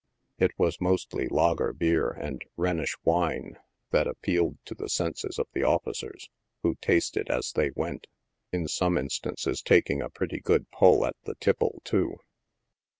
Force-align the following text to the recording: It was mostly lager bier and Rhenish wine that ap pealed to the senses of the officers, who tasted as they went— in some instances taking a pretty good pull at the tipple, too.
It 0.39 0.57
was 0.57 0.81
mostly 0.81 1.27
lager 1.27 1.73
bier 1.73 2.09
and 2.09 2.43
Rhenish 2.57 2.97
wine 3.03 3.57
that 3.91 4.07
ap 4.07 4.19
pealed 4.23 4.57
to 4.65 4.73
the 4.73 4.89
senses 4.89 5.37
of 5.37 5.45
the 5.53 5.61
officers, 5.61 6.27
who 6.63 6.73
tasted 6.81 7.29
as 7.29 7.51
they 7.51 7.69
went— 7.75 8.07
in 8.51 8.67
some 8.67 8.97
instances 8.97 9.61
taking 9.61 10.01
a 10.01 10.09
pretty 10.09 10.39
good 10.39 10.67
pull 10.71 11.05
at 11.05 11.17
the 11.25 11.35
tipple, 11.35 11.83
too. 11.85 12.15